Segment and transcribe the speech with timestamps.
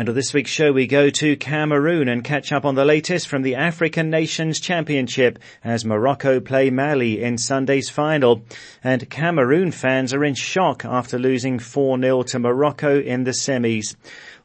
[0.00, 3.28] And on this week's show we go to Cameroon and catch up on the latest
[3.28, 8.40] from the African Nations Championship as Morocco play Mali in Sunday's final.
[8.82, 13.94] And Cameroon fans are in shock after losing 4-0 to Morocco in the semis.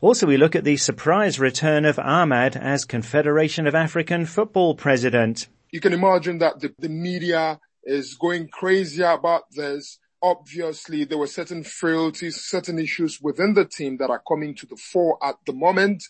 [0.01, 5.47] Also we look at the surprise return of Ahmad as Confederation of African Football President.
[5.71, 11.27] You can imagine that the, the media is going crazy about this obviously there were
[11.27, 15.53] certain frailties, certain issues within the team that are coming to the fore at the
[15.53, 16.03] moment.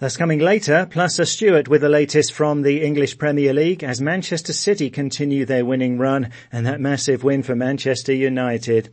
[0.00, 4.00] That's coming later, plus a Stuart with the latest from the English Premier League as
[4.00, 8.92] Manchester City continue their winning run and that massive win for Manchester United.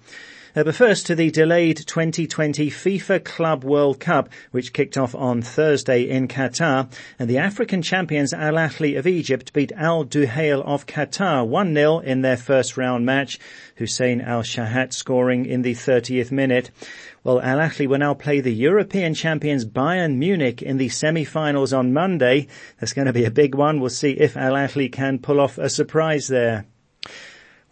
[0.56, 5.44] Uh, but first to the delayed 2020 FIFA Club World Cup, which kicked off on
[5.44, 10.88] Thursday in Qatar, and the African champions Al Ahly of Egypt beat Al Duhail of
[10.88, 13.38] Qatar 1-0 in their first round match,
[13.76, 16.72] Hussein Al Shahat scoring in the 30th minute.
[17.24, 21.94] Well, Al Ahly will now play the European champions Bayern Munich in the semi-finals on
[21.94, 22.48] Monday.
[22.80, 23.80] That's going to be a big one.
[23.80, 26.66] We'll see if Al Ahly can pull off a surprise there.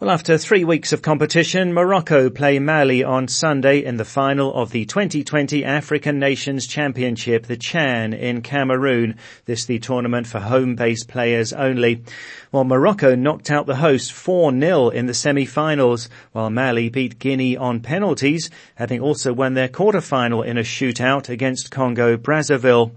[0.00, 4.70] Well, after three weeks of competition, Morocco play Mali on Sunday in the final of
[4.70, 9.16] the 2020 African Nations Championship, the Chan in Cameroon.
[9.46, 12.04] This the tournament for home-based players only.
[12.52, 17.80] Well, Morocco knocked out the host 4-0 in the semi-finals, while Mali beat Guinea on
[17.80, 22.92] penalties, having also won their quarter-final in a shootout against Congo Brazzaville.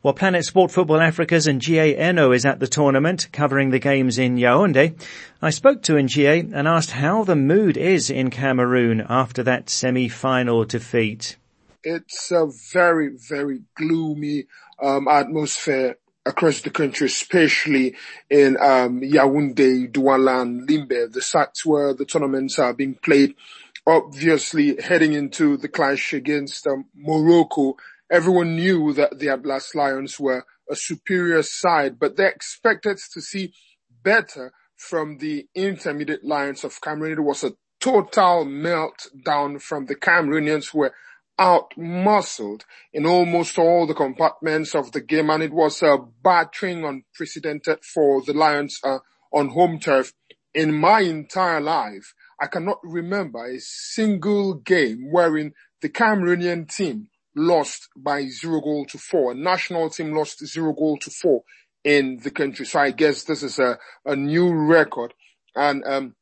[0.00, 4.36] Well, Planet Sport Football Africa's Ngie Eno is at the tournament, covering the games in
[4.36, 4.94] Yaoundé.
[5.42, 10.64] I spoke to Ngie and asked how the mood is in Cameroon after that semi-final
[10.66, 11.36] defeat.
[11.82, 14.46] It's a very, very gloomy
[14.80, 17.96] um, atmosphere across the country, especially
[18.30, 23.34] in um, Yaoundé, Douala, and Limbe, the sites where the tournaments are being played.
[23.84, 27.76] Obviously, heading into the clash against um, Morocco
[28.10, 33.52] everyone knew that the Atlas Lions were a superior side, but they expected to see
[34.02, 37.18] better from the intermediate Lions of Cameroon.
[37.18, 40.94] It was a total meltdown from the Cameroonians who were
[41.38, 47.84] out-muscled in almost all the compartments of the game and it was a battering unprecedented
[47.84, 48.98] for the Lions uh,
[49.32, 50.12] on home turf.
[50.52, 57.08] In my entire life, I cannot remember a single game wherein the Cameroonian team
[57.38, 59.32] lost by zero goal to four.
[59.32, 61.42] A National team lost zero goal to four
[61.84, 62.66] in the country.
[62.66, 65.14] So I guess this is a, a new record
[65.54, 66.14] and, um,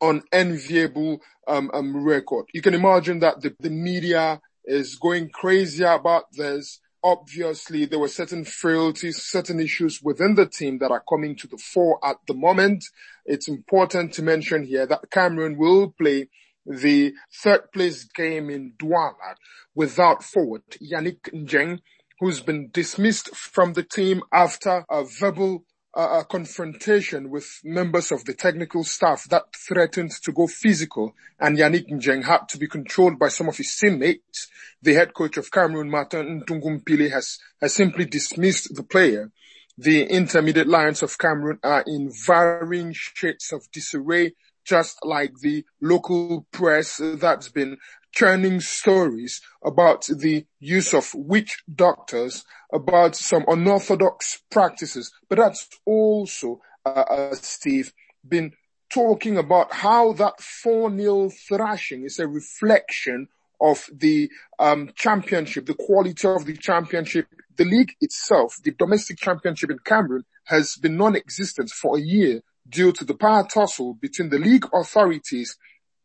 [0.00, 2.46] unenviable, um, um, record.
[2.52, 6.80] You can imagine that the, the media is going crazy about this.
[7.02, 11.56] Obviously, there were certain frailties, certain issues within the team that are coming to the
[11.56, 12.84] fore at the moment.
[13.24, 16.28] It's important to mention here that Cameroon will play
[16.66, 19.36] the third place game in Douala
[19.74, 21.80] without forward Yannick N'Djeng,
[22.18, 28.34] who's been dismissed from the team after a verbal uh, confrontation with members of the
[28.34, 33.28] technical staff that threatened to go physical and Yannick N'Djeng had to be controlled by
[33.28, 34.48] some of his teammates.
[34.82, 39.32] The head coach of Cameroon, Martin Ndtoungou Mpile, has, has simply dismissed the player.
[39.76, 44.34] The intermediate lions of Cameroon are in varying shades of disarray
[44.64, 47.78] just like the local press that's been
[48.12, 55.12] churning stories about the use of witch doctors, about some unorthodox practices.
[55.28, 57.92] But that's also, uh, uh, Steve,
[58.26, 58.52] been
[58.92, 63.28] talking about how that 4-0 thrashing is a reflection
[63.60, 67.26] of the um, championship, the quality of the championship.
[67.56, 72.92] The league itself, the domestic championship in Cameroon, has been non-existent for a year due
[72.92, 75.56] to the power tussle between the league authorities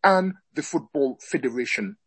[0.03, 1.97] and the football federation.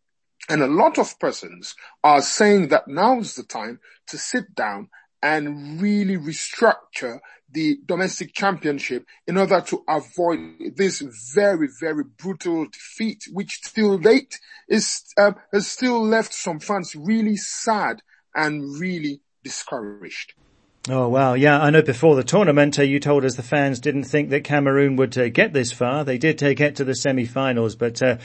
[0.48, 4.88] And a lot of persons are saying that now's the time to sit down
[5.22, 7.18] and really restructure
[7.50, 11.02] the domestic championship in order to avoid this
[11.34, 14.38] very, very brutal defeat, which still late
[14.68, 18.02] is, uh, has still left some fans really sad
[18.34, 20.34] and really discouraged.
[20.90, 24.04] Oh wow, yeah, I know before the tournament uh, you told us the fans didn't
[24.04, 26.02] think that Cameroon would uh, get this far.
[26.02, 28.16] They did uh, get to the semi-finals, but uh,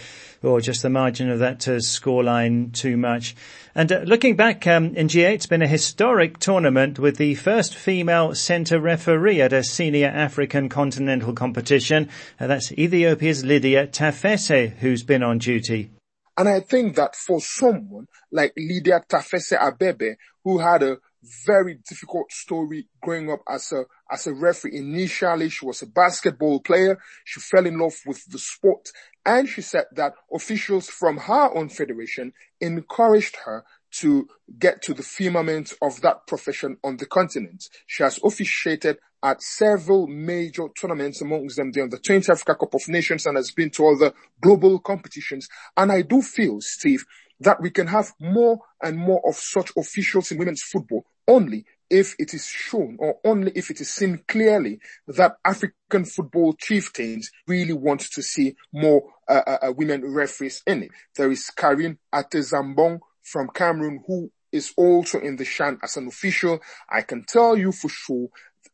[0.42, 3.36] oh, just the margin of that uh, scoreline too much.
[3.76, 8.34] And uh, looking back um, Ngie, it's been a historic tournament with the first female
[8.34, 12.08] centre referee at a senior African continental competition.
[12.38, 15.90] that's Ethiopia's Lydia Tafesse, who's been on duty.
[16.38, 20.16] And I think that for someone like Lydia Tafesse Abebe,
[20.46, 20.98] who had a
[21.46, 24.78] very difficult story growing up as a as a referee.
[24.78, 26.98] Initially, she was a basketball player.
[27.24, 28.90] She fell in love with the sport,
[29.26, 34.28] and she said that officials from her own federation encouraged her to
[34.60, 37.70] get to the firmament of that profession on the continent.
[37.86, 42.88] She has officiated at several major tournaments, amongst them the Under 20 Africa Cup of
[42.90, 45.48] Nations, and has been to other global competitions.
[45.78, 47.06] And I do feel, Steve,
[47.40, 52.16] that we can have more and more of such officials in women's football only if
[52.18, 57.74] it is shown or only if it is seen clearly that African football chieftains really
[57.74, 60.92] want to see more uh, uh, uh women referees in it.
[61.16, 66.60] There is Karine Atemzabong from Cameroon who is also in the Chan as an official.
[66.90, 68.30] I can tell you for sure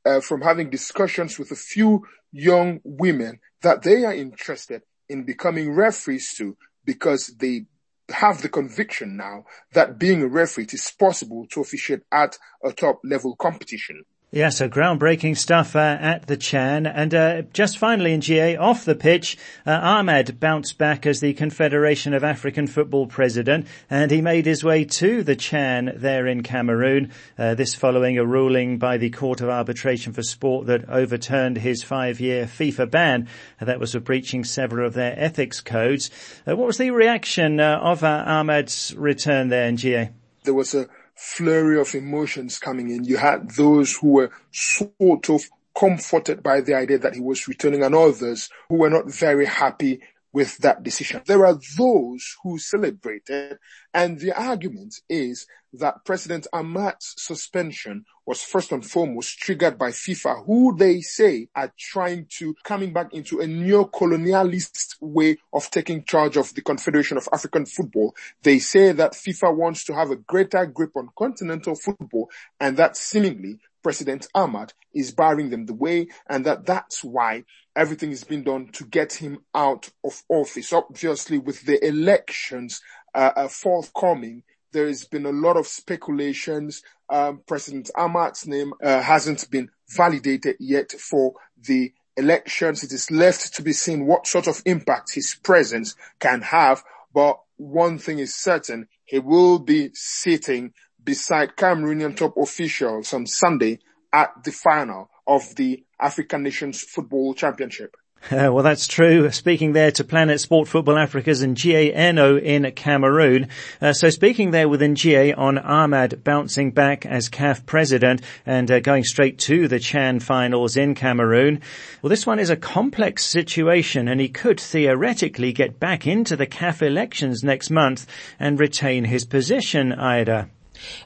[0.05, 5.71] uh, from having discussions with a few young women that they are interested in becoming
[5.71, 6.55] referees too
[6.85, 7.65] because they
[8.11, 12.71] have the conviction now that being a referee it is possible to officiate at a
[12.73, 14.03] top level competition.
[14.31, 16.85] Yeah, so groundbreaking stuff uh, at the Chan.
[16.85, 22.13] And uh, just finally Ngie, off the pitch, uh, Ahmad bounced back as the Confederation
[22.13, 27.11] of African Football president, and he made his way to the Chan there in Cameroon.
[27.39, 31.81] Uh, this following a ruling by the Court of Arbitration for Sport that overturned his
[31.81, 33.27] five-year FIFA ban.
[33.59, 36.11] Uh, that was for breaching several of their ethics codes.
[36.47, 40.11] Uh, what was the reaction of Ahmad's return there Ngie?
[40.43, 40.87] There was a
[41.19, 43.03] flurry of emotions coming in.
[43.03, 45.43] You had those who were sort of
[45.77, 50.01] comforted by the idea that he was returning and others who were not very happy
[50.31, 51.21] with that decision.
[51.25, 53.57] There are those who celebrated
[53.93, 60.45] and the argument is that President Ahmad's suspension was first and foremost triggered by FIFA,
[60.45, 66.37] who they say are trying to coming back into a neo-colonialist way of taking charge
[66.37, 68.15] of the Confederation of African Football.
[68.43, 72.29] They say that FIFA wants to have a greater grip on continental football
[72.59, 78.11] and that seemingly President Ahmad is barring them the way and that that's why everything
[78.11, 80.71] is being done to get him out of office.
[80.71, 82.79] Obviously with the elections
[83.15, 86.83] uh, uh, forthcoming, there has been a lot of speculations.
[87.09, 92.83] Um, President Ahmad's name uh, hasn't been validated yet for the elections.
[92.83, 96.83] It is left to be seen what sort of impact his presence can have.
[97.13, 100.73] But one thing is certain, he will be sitting
[101.03, 103.79] beside Cameroonian top officials on Sunday
[104.13, 107.95] at the final of the African Nations Football Championship.
[108.25, 109.29] Uh, well, that's true.
[109.31, 113.47] Speaking there to Planet Sport Football Africa's Ngie Eno in Cameroon.
[113.81, 118.79] Uh, so speaking there with Ngie on Ahmad bouncing back as CAF president and uh,
[118.79, 121.61] going straight to the Chan finals in Cameroon.
[122.01, 126.47] Well, this one is a complex situation and he could theoretically get back into the
[126.47, 128.05] CAF elections next month
[128.39, 130.49] and retain his position, Ida.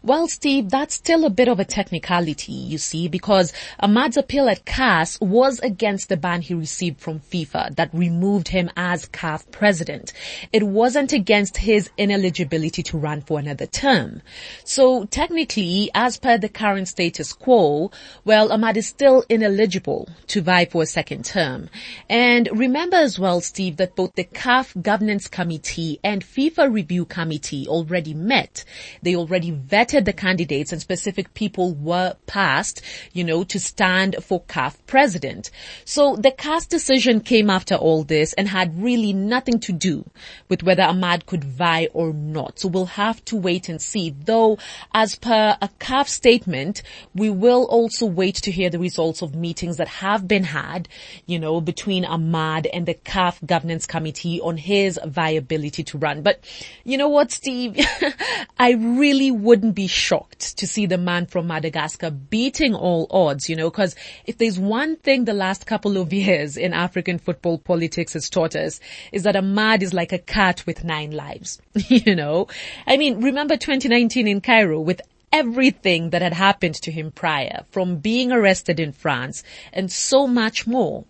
[0.03, 4.65] Well, Steve, that's still a bit of a technicality, you see, because Ahmad's appeal at
[4.65, 10.13] CAS was against the ban he received from FIFA that removed him as CAF president.
[10.51, 14.21] It wasn't against his ineligibility to run for another term.
[14.63, 17.91] So technically, as per the current status quo,
[18.25, 21.69] well, Ahmad is still ineligible to vie for a second term.
[22.09, 27.67] And remember as well, Steve, that both the CAF governance committee and FIFA review committee
[27.67, 28.63] already met.
[29.01, 34.41] They already vetted the candidates and specific people were passed, you know, to stand for
[34.43, 35.51] CAF president.
[35.85, 40.05] So the CAS decision came after all this and had really nothing to do
[40.49, 42.59] with whether Ahmad could vie or not.
[42.59, 44.09] So we'll have to wait and see.
[44.09, 44.57] Though,
[44.93, 46.81] as per a CAF statement,
[47.13, 50.87] we will also wait to hear the results of meetings that have been had,
[51.25, 56.21] you know, between Ahmad and the CAF governance committee on his viability to run.
[56.21, 56.43] But
[56.83, 57.77] you know what, Steve?
[58.57, 63.47] I really would wouldn't be shocked to see the man from Madagascar beating all odds,
[63.47, 63.95] you know, cause
[64.25, 68.55] if there's one thing the last couple of years in African football politics has taught
[68.55, 68.79] us
[69.11, 72.47] is that Ahmad is like a cat with nine lives, you know.
[72.87, 77.97] I mean, remember 2019 in Cairo with everything that had happened to him prior, from
[77.97, 81.03] being arrested in France and so much more.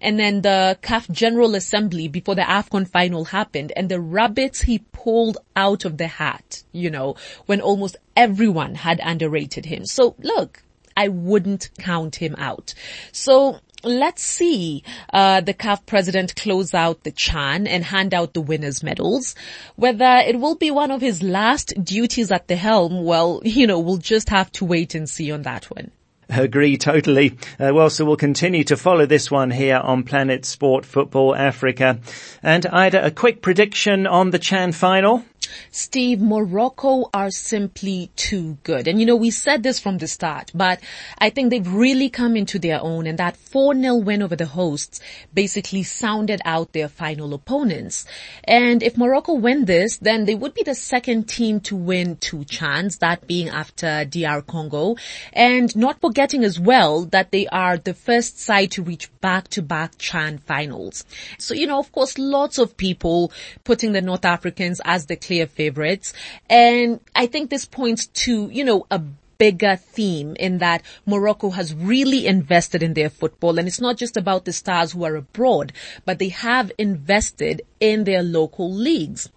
[0.00, 4.80] And then the CAF General Assembly before the AFCON final happened and the rabbits he
[4.92, 9.86] pulled out of the hat, you know, when almost everyone had underrated him.
[9.86, 10.62] So look,
[10.96, 12.74] I wouldn't count him out.
[13.12, 14.82] So let's see
[15.12, 19.34] uh, the CAF president close out the Chan and hand out the winners' medals.
[19.76, 23.80] Whether it will be one of his last duties at the helm, well, you know,
[23.80, 25.90] we'll just have to wait and see on that one.
[26.28, 27.36] Agree totally.
[27.58, 31.98] Uh, well, so we'll continue to follow this one here on Planet Sport Football Africa.
[32.40, 35.24] And Ida, a quick prediction on the Chan final?
[35.70, 38.88] Steve, Morocco are simply too good.
[38.88, 40.80] And you know, we said this from the start, but
[41.18, 45.00] I think they've really come into their own and that 4-0 win over the hosts
[45.34, 48.06] basically sounded out their final opponents.
[48.44, 52.44] And if Morocco win this, then they would be the second team to win two
[52.44, 54.96] chans, that being after DR Congo.
[55.32, 60.38] And not forgetting as well that they are the first side to reach back-to-back Chan
[60.38, 61.04] finals.
[61.38, 63.32] So, you know, of course, lots of people
[63.64, 66.12] putting the North Africans as the clear favorites.
[66.48, 69.00] And I think this points to, you know, a
[69.40, 74.18] bigger theme in that Morocco has really invested in their football and it's not just
[74.18, 75.72] about the stars who are abroad,
[76.04, 79.30] but they have invested in their local leagues.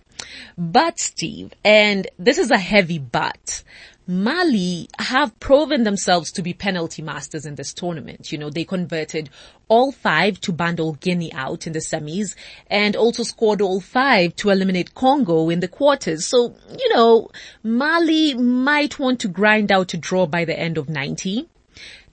[0.58, 3.64] But Steve, and this is a heavy but,
[4.06, 8.32] Mali have proven themselves to be penalty masters in this tournament.
[8.32, 9.30] You know, they converted
[9.70, 12.36] all five to bundle Guinea out in the semis
[12.68, 16.26] and also scored all five to eliminate Congo in the quarters.
[16.26, 17.30] So, you know,
[17.64, 21.48] Mali might want to grind out a draw by the end of 90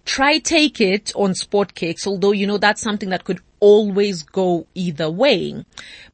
[0.05, 4.67] try take it on spot kicks, although you know that's something that could always go
[4.75, 5.65] either way.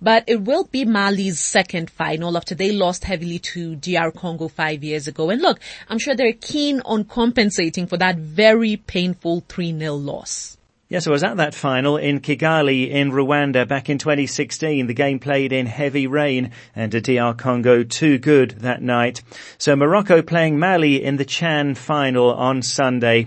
[0.00, 4.84] But it will be Mali's second final after they lost heavily to DR Congo five
[4.84, 5.30] years ago.
[5.30, 10.56] And look, I'm sure they're keen on compensating for that very painful 3-0 loss.
[10.88, 14.86] Yes, I was at that final in Kigali in Rwanda back in 2016.
[14.86, 19.20] The game played in heavy rain and a DR Congo too good that night.
[19.58, 23.26] So Morocco playing Mali in the Chan final on Sunday.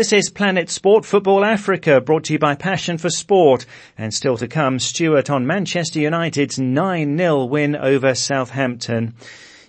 [0.00, 3.66] This is Planet Sport Football Africa brought to you by Passion for Sport
[3.98, 9.12] and still to come Stuart on Manchester United's 9-0 win over Southampton.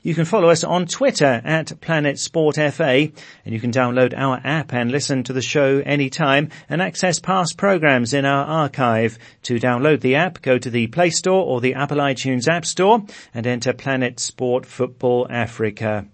[0.03, 3.09] You can follow us on Twitter at Planet Sport FA
[3.43, 7.57] and you can download our app and listen to the show anytime and access past
[7.57, 9.19] programs in our archive.
[9.43, 13.03] To download the app, go to the Play Store or the Apple iTunes App Store
[13.33, 16.05] and enter Planet Sport Football Africa.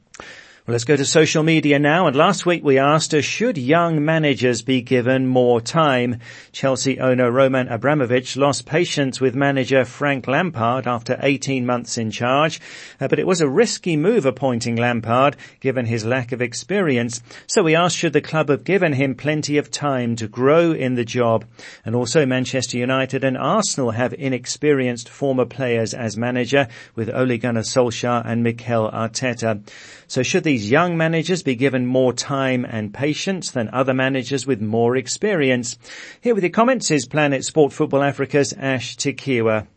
[0.69, 2.07] Let's go to social media now.
[2.07, 6.19] And last week we asked, uh, should young managers be given more time?
[6.51, 12.59] Chelsea owner Roman Abramovich lost patience with manager Frank Lampard after 18 months in charge.
[12.99, 17.21] Uh, but it was a risky move appointing Lampard, given his lack of experience.
[17.47, 20.95] So we asked, should the club have given him plenty of time to grow in
[20.95, 21.45] the job?
[21.85, 27.61] And also Manchester United and Arsenal have inexperienced former players as manager with Ole Gunnar
[27.61, 29.63] Solskjaer and Mikel Arteta.
[30.09, 34.61] So should these young managers be given more time and patience than other managers with
[34.61, 35.77] more experience?
[36.21, 39.67] Here with your comments is Planet Sport Football Africa's Ash Tikiwa.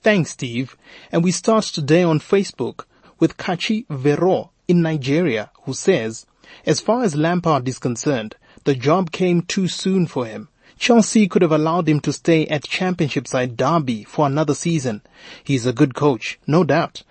[0.00, 0.78] Thanks, Steve.
[1.12, 2.86] And we start today on Facebook
[3.18, 6.24] with Kachi Vero in Nigeria who says,
[6.64, 10.48] as far as Lampard is concerned, the job came too soon for him.
[10.78, 15.02] Chelsea could have allowed him to stay at championship side Derby for another season.
[15.44, 17.02] He's a good coach, no doubt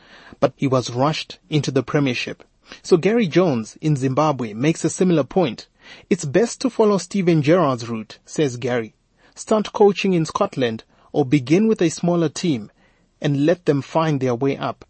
[0.43, 2.43] but he was rushed into the premiership.
[2.81, 5.67] So Gary Jones in Zimbabwe makes a similar point.
[6.09, 8.93] It's best to follow Steven Gerrard's route, says Gary.
[9.35, 10.83] Start coaching in Scotland
[11.13, 12.73] or begin with a smaller team
[13.21, 14.83] and let them find their way up.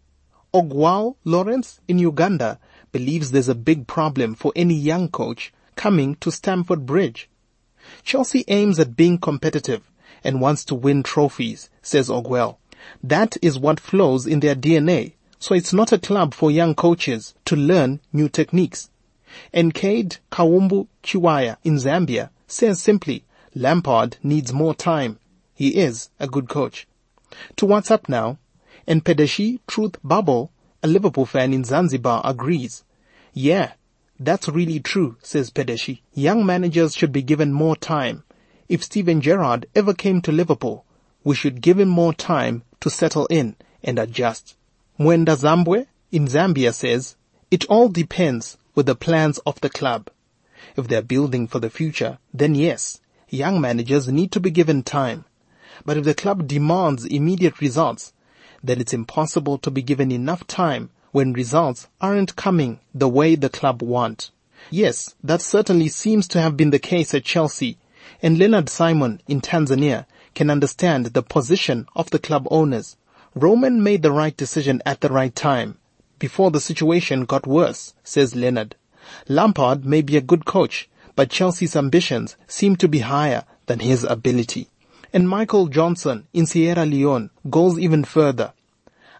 [0.52, 2.58] Ogwal Lawrence in Uganda
[2.90, 7.30] believes there's a big problem for any young coach coming to Stamford Bridge.
[8.02, 9.88] Chelsea aims at being competitive
[10.24, 12.56] and wants to win trophies, says Ogwal.
[13.04, 15.12] That is what flows in their DNA.
[15.44, 18.88] So it's not a club for young coaches to learn new techniques.
[19.52, 23.24] And Cade Kawumbu Chiwaya in Zambia says simply,
[23.54, 25.18] Lampard needs more time.
[25.54, 26.88] He is a good coach.
[27.56, 28.38] To WhatsApp now?
[28.86, 30.50] And Pedeshi Truth Bubble,
[30.82, 32.82] a Liverpool fan in Zanzibar, agrees.
[33.34, 33.72] Yeah,
[34.18, 36.00] that's really true, says Pedeshi.
[36.14, 38.24] Young managers should be given more time.
[38.70, 40.86] If Steven Gerrard ever came to Liverpool,
[41.22, 44.56] we should give him more time to settle in and adjust.
[44.96, 47.16] Mwenda Zambwe in Zambia says,
[47.50, 50.08] it all depends with the plans of the club.
[50.76, 55.24] If they're building for the future, then yes, young managers need to be given time.
[55.84, 58.12] But if the club demands immediate results,
[58.62, 63.48] then it's impossible to be given enough time when results aren't coming the way the
[63.48, 64.30] club want.
[64.70, 67.78] Yes, that certainly seems to have been the case at Chelsea,
[68.22, 72.96] and Leonard Simon in Tanzania can understand the position of the club owners
[73.34, 75.78] Roman made the right decision at the right time,
[76.20, 78.76] before the situation got worse, says Leonard.
[79.28, 84.04] Lampard may be a good coach, but Chelsea's ambitions seem to be higher than his
[84.04, 84.68] ability.
[85.12, 88.52] And Michael Johnson in Sierra Leone goes even further.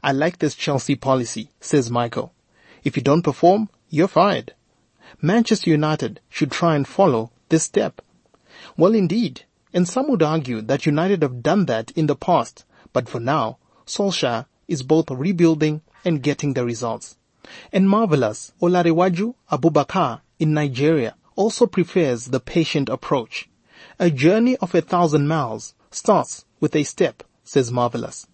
[0.02, 2.33] I like this Chelsea policy, says Michael.
[2.85, 4.54] If you don't perform, you're fired.
[5.21, 8.00] Manchester United should try and follow this step.
[8.76, 13.09] Well indeed, and some would argue that United have done that in the past, but
[13.09, 17.16] for now, Solskjaer is both rebuilding and getting the results.
[17.72, 23.48] And marvelous, Olarewaju Abubakar in Nigeria also prefers the patient approach.
[23.98, 28.26] A journey of a thousand miles starts with a step, says Marvelous.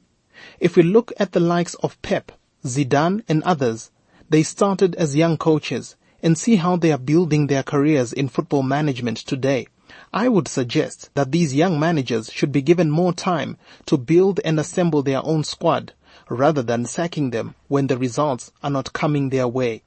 [0.58, 2.32] If we look at the likes of Pep,
[2.64, 3.90] Zidane and others,
[4.28, 8.62] they started as young coaches and see how they are building their careers in football
[8.62, 9.66] management today.
[10.12, 14.58] I would suggest that these young managers should be given more time to build and
[14.58, 15.92] assemble their own squad
[16.28, 19.82] rather than sacking them when the results are not coming their way.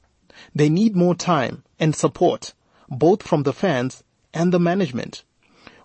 [0.56, 2.54] They need more time and support,
[2.90, 4.04] both from the fans
[4.34, 5.24] and the management.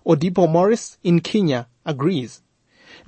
[0.05, 2.41] Odipo Morris in Kenya agrees.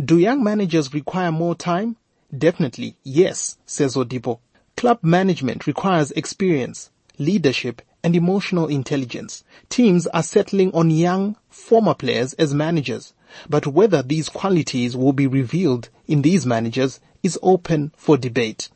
[0.04, 1.96] Do young managers require more time?
[2.38, 4.40] Definitely, yes, says Odipo.
[4.76, 9.44] Club management requires experience, leadership, and emotional intelligence.
[9.70, 13.14] Teams are settling on young, former players as managers,
[13.50, 18.70] but whether these qualities will be revealed in these managers is open for debate.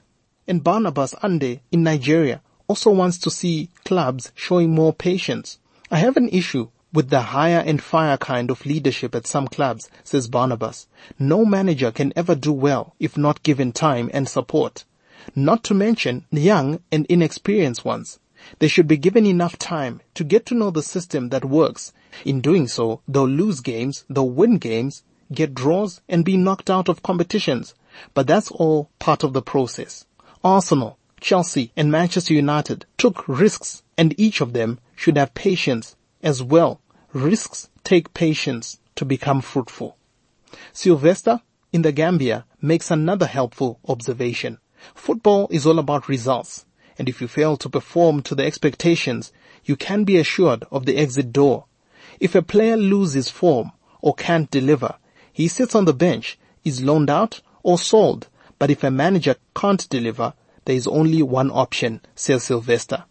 [0.48, 5.60] And Barnabas Ande in Nigeria also wants to see clubs showing more patience.
[5.92, 9.90] I have an issue with the hire and fire kind of leadership at some clubs,
[10.04, 10.88] says Barnabas.
[11.20, 14.86] No manager can ever do well if not given time and support.
[15.36, 18.20] Not to mention the young and inexperienced ones.
[18.60, 21.94] They should be given enough time to get to know the system that works.
[22.24, 26.88] In doing so, they'll lose games, they'll win games, get draws, and be knocked out
[26.88, 27.74] of competitions.
[28.14, 30.06] But that's all part of the process.
[30.44, 36.44] Arsenal, Chelsea, and Manchester United took risks, and each of them should have patience as
[36.44, 36.82] well.
[37.14, 39.98] Risks take patience to become fruitful.
[40.72, 41.42] Sylvester
[41.74, 44.60] in the Gambia makes another helpful observation.
[44.94, 46.66] Football is all about results
[46.98, 49.32] and if you fail to perform to the expectations,
[49.64, 51.66] you can be assured of the exit door.
[52.20, 53.72] If a player loses form
[54.02, 54.96] or can't deliver,
[55.34, 58.28] he sits on the bench, is loaned out or sold.
[58.58, 63.04] But if a manager can't deliver, there is only one option, says Sylvester.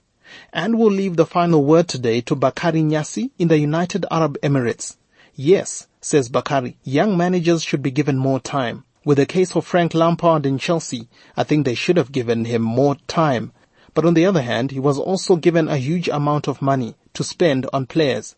[0.53, 4.97] And we'll leave the final word today to Bakari Nyasi in the United Arab Emirates.
[5.35, 8.85] Yes, says Bakari, young managers should be given more time.
[9.05, 12.63] With the case of Frank Lampard in Chelsea, I think they should have given him
[12.63, 13.53] more time
[13.95, 17.25] but on the other hand, he was also given a huge amount of money to
[17.25, 18.37] spend on players.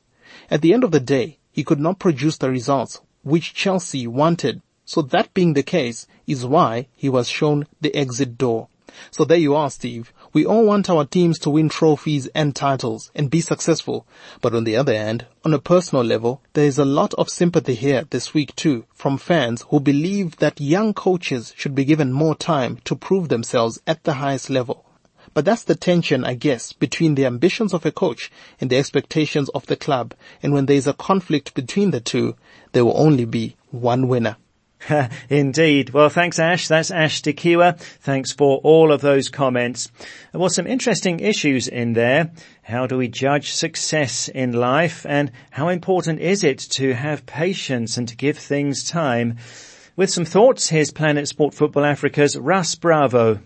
[0.51, 4.63] At the end of the day, he could not produce the results which Chelsea wanted.
[4.85, 8.69] So that being the case is why he was shown the exit door.
[9.11, 10.13] So there you are, Steve.
[10.33, 14.07] We all want our teams to win trophies and titles and be successful.
[14.41, 17.75] But on the other hand, on a personal level, there is a lot of sympathy
[17.75, 22.35] here this week too from fans who believe that young coaches should be given more
[22.35, 24.86] time to prove themselves at the highest level.
[25.37, 29.51] But that's the tension, I guess, between the ambitions of a coach and the expectations
[29.51, 30.15] of the club.
[30.43, 32.37] And when there is a conflict between the two,
[32.73, 34.39] there will only be one winner.
[35.29, 35.91] Indeed.
[35.91, 36.69] Well, thanks, Ash.
[36.69, 37.79] That's Ash Tikiwa.
[37.79, 39.91] Thanks for all of those comments.
[40.33, 42.31] Well, some interesting issues in there.
[42.63, 45.05] How do we judge success in life?
[45.07, 49.37] And how important is it to have patience and to give things time?
[49.97, 53.41] With some thoughts, here's Planet Sport Football Africa's Russ Bravo.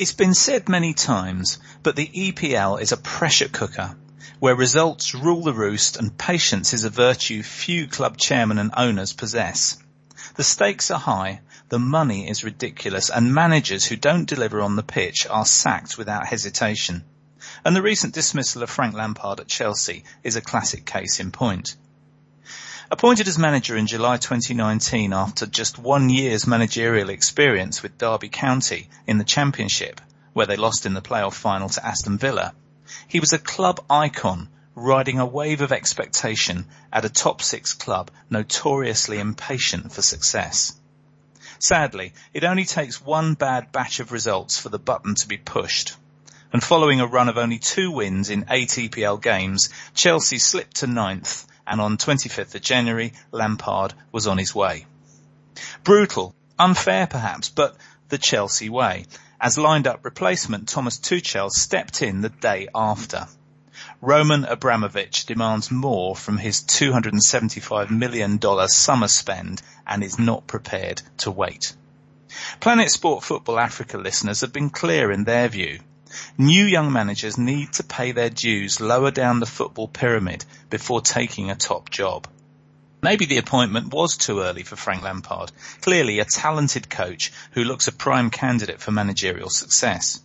[0.00, 3.98] It's been said many times, but the EPL is a pressure cooker
[4.38, 9.12] where results rule the roost and patience is a virtue few club chairmen and owners
[9.12, 9.76] possess.
[10.36, 14.82] The stakes are high, the money is ridiculous and managers who don't deliver on the
[14.82, 17.04] pitch are sacked without hesitation.
[17.62, 21.76] And the recent dismissal of Frank Lampard at Chelsea is a classic case in point.
[22.92, 28.88] Appointed as manager in July 2019 after just one year's managerial experience with Derby County
[29.06, 30.00] in the Championship,
[30.32, 32.52] where they lost in the playoff final to Aston Villa,
[33.06, 38.10] he was a club icon riding a wave of expectation at a top six club
[38.28, 40.72] notoriously impatient for success.
[41.60, 45.94] Sadly, it only takes one bad batch of results for the button to be pushed.
[46.52, 50.88] And following a run of only two wins in eight EPL games, Chelsea slipped to
[50.88, 54.86] ninth and on 25th of January, Lampard was on his way.
[55.84, 57.76] Brutal, unfair perhaps, but
[58.08, 59.06] the Chelsea way,
[59.40, 63.26] as lined up replacement Thomas Tuchel stepped in the day after.
[64.02, 71.30] Roman Abramovich demands more from his $275 million summer spend and is not prepared to
[71.30, 71.74] wait.
[72.60, 75.80] Planet Sport Football Africa listeners have been clear in their view.
[76.38, 81.50] New young managers need to pay their dues lower down the football pyramid before taking
[81.50, 82.26] a top job.
[83.02, 87.88] Maybe the appointment was too early for Frank Lampard, clearly a talented coach who looks
[87.88, 90.20] a prime candidate for managerial success.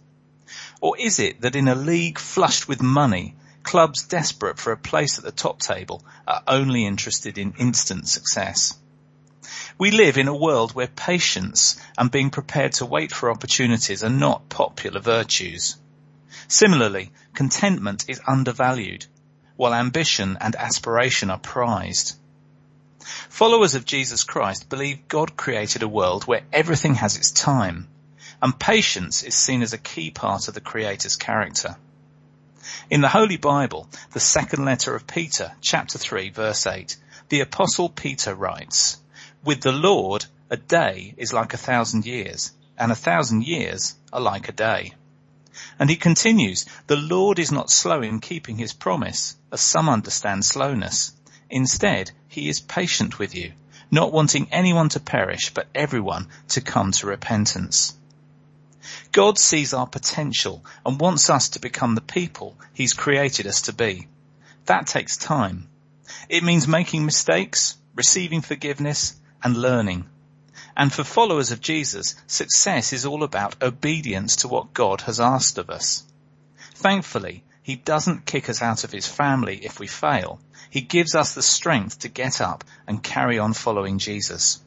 [0.82, 5.18] Or is it that in a league flushed with money, clubs desperate for a place
[5.18, 8.78] at the top table are only interested in instant success?
[9.78, 14.10] We live in a world where patience and being prepared to wait for opportunities are
[14.10, 15.76] not popular virtues.
[16.48, 19.06] Similarly, contentment is undervalued,
[19.58, 22.16] while ambition and aspiration are prized.
[23.28, 27.90] Followers of Jesus Christ believe God created a world where everything has its time,
[28.42, 31.76] and patience is seen as a key part of the Creator's character.
[32.90, 36.96] In the Holy Bible, the second letter of Peter, chapter 3, verse 8,
[37.28, 39.00] the Apostle Peter writes,
[39.46, 44.20] with the Lord, a day is like a thousand years, and a thousand years are
[44.20, 44.94] like a day.
[45.78, 50.44] And he continues, the Lord is not slow in keeping his promise, as some understand
[50.44, 51.12] slowness.
[51.50, 53.54] Instead, he is patient with you,
[53.92, 57.94] not wanting anyone to perish, but everyone to come to repentance.
[59.12, 63.74] God sees our potential and wants us to become the people he's created us to
[63.74, 64.08] be.
[64.66, 65.70] That takes time.
[66.30, 70.10] It means making mistakes, receiving forgiveness, and learning.
[70.78, 75.58] And for followers of Jesus, success is all about obedience to what God has asked
[75.58, 76.04] of us.
[76.74, 80.40] Thankfully, he doesn't kick us out of his family if we fail.
[80.70, 84.62] He gives us the strength to get up and carry on following Jesus.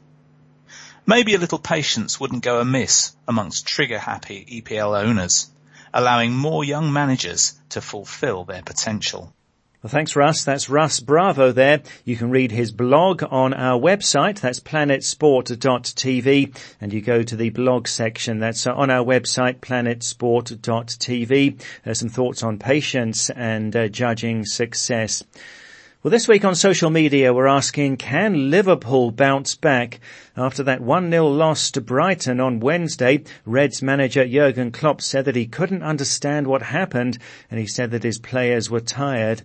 [1.05, 5.49] Maybe a little patience wouldn't go amiss amongst trigger happy EPL owners,
[5.93, 9.33] allowing more young managers to fulfill their potential.
[9.81, 10.43] Well, thanks, Russ.
[10.43, 11.81] That's Russ Bravo there.
[12.03, 14.41] You can read his blog on our website.
[14.41, 16.73] That's planetsport.tv.
[16.81, 18.39] And you go to the blog section.
[18.39, 21.61] That's on our website, planetsport.tv.
[21.85, 25.23] There's some thoughts on patience and uh, judging success.
[26.01, 29.99] Well, this week on social media, we're asking, can Liverpool bounce back?
[30.37, 35.45] After that 1-0 loss to Brighton on Wednesday, Reds manager Jurgen Klopp said that he
[35.45, 37.17] couldn't understand what happened
[37.51, 39.41] and he said that his players were tired.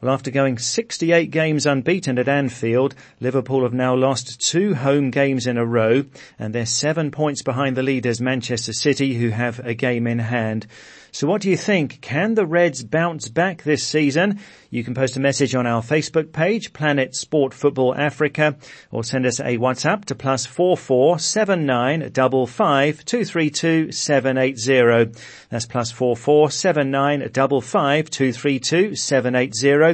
[0.00, 5.44] Well, after going 68 games unbeaten at Anfield, Liverpool have now lost two home games
[5.44, 6.04] in a row
[6.38, 10.68] and they're seven points behind the leaders Manchester City who have a game in hand.
[11.10, 12.00] So what do you think?
[12.00, 14.40] Can the Reds bounce back this season?
[14.70, 18.56] You can post a message on our Facebook page, Planet Sport Football Africa,
[18.90, 23.48] or send us a WhatsApp to plus four four seven nine double five two three
[23.48, 25.06] two seven eight zero.
[25.48, 29.87] That's plus four four seven nine double five two three two seven eight zero.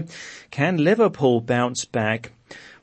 [0.50, 2.32] Can Liverpool bounce back?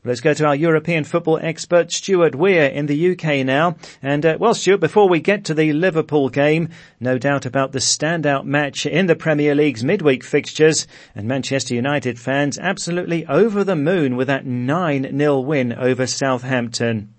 [0.03, 3.75] Let's go to our European football expert, Stuart Weir in the UK now.
[4.01, 6.69] And, uh, well, Stuart, before we get to the Liverpool game,
[6.99, 12.19] no doubt about the standout match in the Premier League's midweek fixtures and Manchester United
[12.19, 17.13] fans absolutely over the moon with that 9-0 win over Southampton.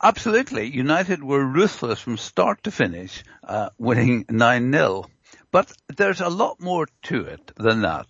[0.00, 0.66] Absolutely.
[0.66, 5.04] United were ruthless from start to finish, uh, winning 9-0.
[5.50, 8.06] But there's a lot more to it than that.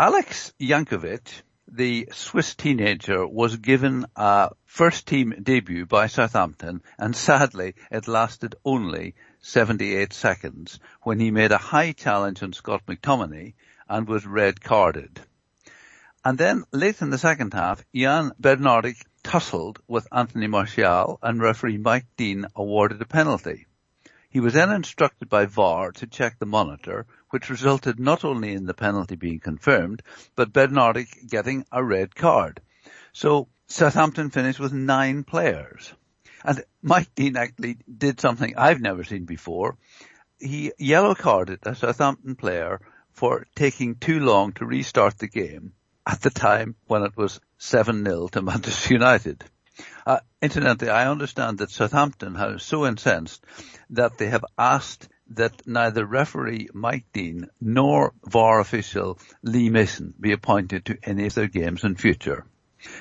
[0.00, 7.74] Alex Jankewitz, the Swiss teenager was given a first team debut by Southampton and sadly
[7.90, 13.52] it lasted only 78 seconds when he made a high challenge on Scott McTominay
[13.90, 15.20] and was red carded.
[16.24, 21.76] And then late in the second half, Jan Bednarek tussled with Anthony Martial and referee
[21.76, 23.66] Mike Dean awarded a penalty.
[24.30, 28.66] He was then instructed by VAR to check the monitor, which resulted not only in
[28.66, 30.02] the penalty being confirmed,
[30.36, 32.60] but Bednarek getting a red card.
[33.12, 35.92] So Southampton finished with nine players.
[36.44, 39.76] And Mike Dean actually did something I've never seen before.
[40.38, 42.80] He yellow carded a Southampton player
[43.12, 45.72] for taking too long to restart the game
[46.06, 49.44] at the time when it was 7-0 to Manchester United.
[50.06, 53.44] Uh, incidentally, I understand that Southampton are so incensed
[53.90, 60.32] that they have asked that neither referee Mike Dean nor VAR official Lee Mason be
[60.32, 62.44] appointed to any of their games in future.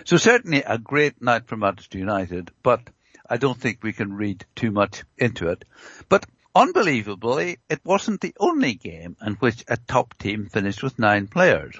[0.06, 2.82] So certainly a great night for Manchester United, but
[3.30, 5.63] I don't think we can read too much into it.
[6.10, 11.28] But unbelievably, it wasn't the only game in which a top team finished with nine
[11.28, 11.80] players.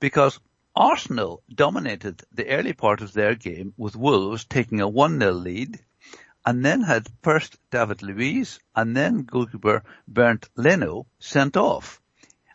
[0.00, 0.38] Because
[0.74, 5.80] Arsenal dominated the early part of their game with Wolves taking a 1-0 lead
[6.46, 12.00] and then had first David Luiz and then goalkeeper Bernd Leno sent off.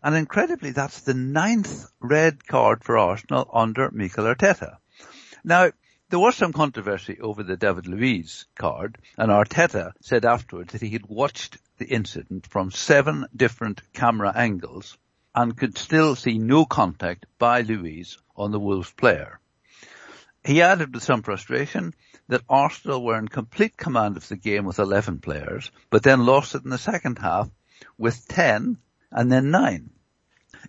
[0.01, 4.77] And incredibly, that's the ninth red card for Arsenal under Mikel Arteta.
[5.43, 5.71] Now,
[6.09, 10.89] there was some controversy over the David Luiz card, and Arteta said afterwards that he
[10.89, 14.97] had watched the incident from seven different camera angles
[15.35, 19.40] and could still see no contact by Luiz on the Wolves player.
[20.43, 21.93] He added with some frustration
[22.27, 26.55] that Arsenal were in complete command of the game with 11 players, but then lost
[26.55, 27.49] it in the second half
[27.97, 28.77] with 10
[29.11, 29.89] and then 9.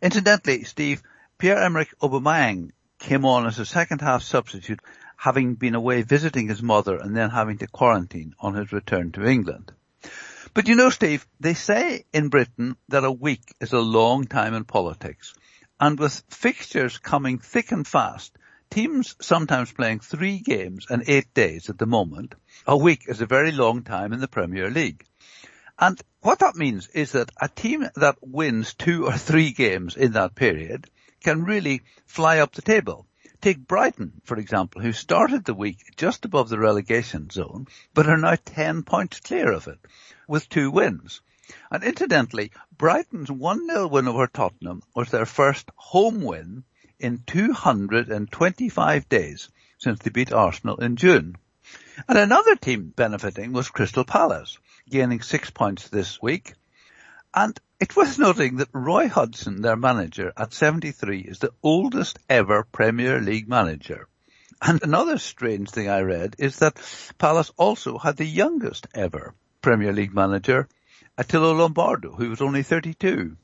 [0.03, 1.03] Incidentally, Steve,
[1.39, 4.81] Pierre-Emerick Aubameyang came on as a second half substitute
[5.17, 9.25] having been away visiting his mother and then having to quarantine on his return to
[9.25, 9.73] England.
[10.53, 14.53] But you know, Steve, they say in Britain that a week is a long time
[14.53, 15.33] in politics.
[15.81, 18.37] And with fixtures coming thick and fast,
[18.73, 22.35] teams sometimes playing three games and eight days at the moment,
[22.67, 25.05] a week is a very long time in the Premier League.
[25.79, 30.13] And what that means is that a team that wins two or three games in
[30.13, 30.89] that period
[31.21, 33.07] can really fly up the table.
[33.43, 38.17] Take Brighton, for example, who started the week just above the relegation zone, but are
[38.17, 39.81] now 10 points clear of it,
[40.27, 41.21] with two wins.
[41.71, 46.65] And incidentally, Brighton's 1-0 win over Tottenham was their first home win
[47.03, 51.37] in 225 days since they beat Arsenal in June.
[52.09, 56.55] And another team benefiting was Crystal Palace, gaining six points this week.
[57.35, 62.63] And it was noting that Roy Hodgson, their manager at 73, is the oldest ever
[62.63, 64.07] Premier League manager.
[64.61, 66.81] And another strange thing I read is that
[67.19, 70.69] Palace also had the youngest ever Premier League manager,
[71.19, 73.37] Attilio Lombardo, who was only 32.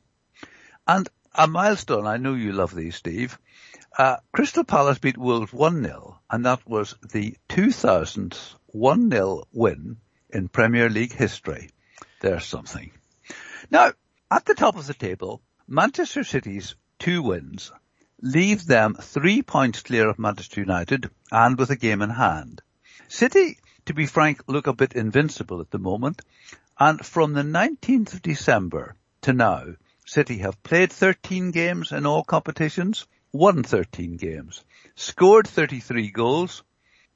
[0.86, 3.38] And a milestone, I know you love these, Steve.
[3.96, 9.98] Uh, Crystal Palace beat Wolves 1-0, and that was the 2000th 1-0 win
[10.30, 11.70] in Premier League history.
[12.20, 12.90] There's something.
[13.70, 13.92] Now,
[14.30, 17.70] at the top of the table, Manchester City's two wins
[18.20, 22.62] leave them three points clear of Manchester United and with a game in hand.
[23.06, 26.20] City, to be frank, look a bit invincible at the moment,
[26.80, 29.64] and from the 19th of December to now,
[30.08, 36.62] City have played 13 games in all competitions, won 13 games, scored 33 goals,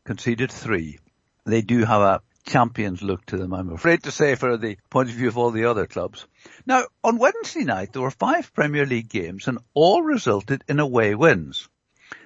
[0.05, 0.99] conceded 3.
[1.47, 5.09] They do have a champions look to them, I'm afraid to say, for the point
[5.09, 6.27] of view of all the other clubs.
[6.67, 11.15] Now, on Wednesday night, there were five Premier League games and all resulted in away
[11.15, 11.71] wins.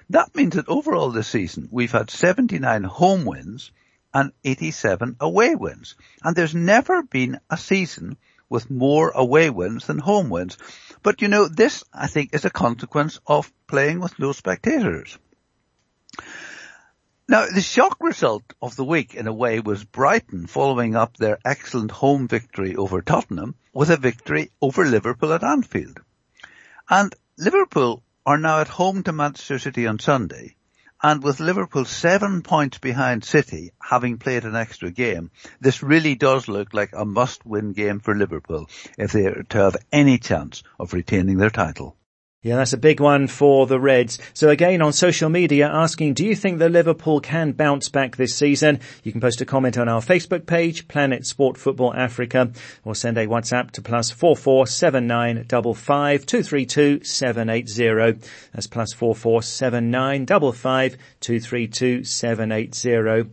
[0.09, 3.71] That means that overall this season, we've had 79 home wins
[4.13, 5.95] and 87 away wins.
[6.23, 8.17] And there's never been a season
[8.49, 10.57] with more away wins than home wins.
[11.03, 15.17] But you know, this I think is a consequence of playing with no spectators.
[17.29, 21.39] Now, the shock result of the week in a way was Brighton following up their
[21.45, 25.99] excellent home victory over Tottenham with a victory over Liverpool at Anfield.
[26.89, 30.56] And Liverpool are now at home to Manchester City on Sunday
[31.01, 35.31] and with Liverpool seven points behind City, having played an extra game,
[35.61, 39.77] this really does look like a must-win game for Liverpool if they are to have
[39.91, 41.95] any chance of retaining their title.
[42.43, 44.19] Yeah, that's a big one for the Reds.
[44.35, 48.35] So again on social media asking, do you think that Liverpool can bounce back this
[48.35, 48.79] season?
[49.03, 52.51] You can post a comment on our Facebook page, Planet Sport Football Africa,
[52.85, 57.03] or send a WhatsApp to plus four four seven nine double five two three two
[57.03, 58.13] seven eight zero.
[58.53, 63.29] That's plus four four seven nine double five two three two seven eight zero.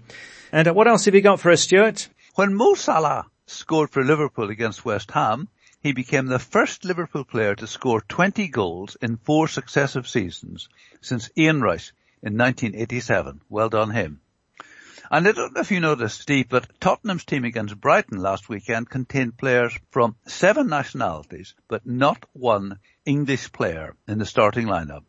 [0.51, 2.09] And uh, what else have you got for us, Stuart?
[2.37, 5.49] When Mo Salah scored for Liverpool against West Ham,
[5.85, 10.71] he became the first Liverpool player to score 20 goals in four successive seasons
[11.03, 11.93] since Ian Rush
[12.23, 13.43] in 1987.
[13.51, 14.23] Well done him.
[15.11, 18.89] And I don't know if you noticed, Steve, but Tottenham's team against Brighton last weekend
[18.89, 25.05] contained players from seven nationalities, but not one English player in the starting lineup.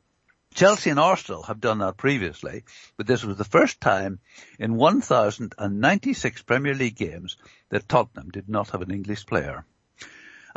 [0.54, 2.66] Chelsea and Arsenal have done that previously,
[2.98, 4.20] but this was the first time
[4.60, 7.38] in 1,096 Premier League games
[7.70, 9.66] that Tottenham did not have an English player.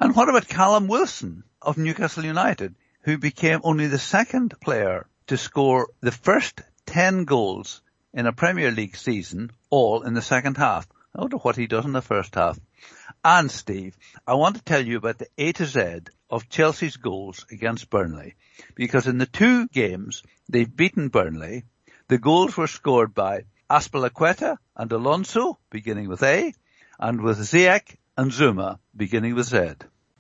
[0.01, 5.37] And what about Callum Wilson of Newcastle United, who became only the second player to
[5.37, 7.83] score the first 10 goals
[8.15, 10.87] in a Premier League season, all in the second half.
[11.17, 12.61] I wonder what he does in the first half.
[13.25, 17.45] And Steve, I want to tell you about the A to Z of Chelsea's goals
[17.51, 18.37] against Burnley.
[18.77, 21.65] Because in the two games they've beaten Burnley,
[22.07, 26.55] the goals were scored by Azpilicueta and Alonso, beginning with A,
[27.01, 29.75] and with Ziyech and Zouma, beginning with Z.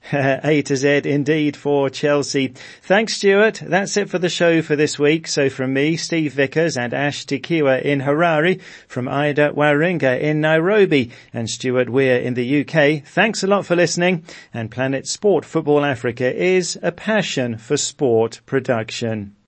[0.12, 2.54] A to Z indeed for Chelsea.
[2.82, 3.60] Thanks Stuart.
[3.60, 5.26] That's it for the show for this week.
[5.26, 11.10] So from me, Steve Vickers and Ash Tikiwa in Harare, from Ida Waringa in Nairobi
[11.34, 13.04] and Stuart Weir in the UK.
[13.04, 18.40] Thanks a lot for listening and Planet Sport Football Africa is a passion for sport
[18.46, 19.34] production.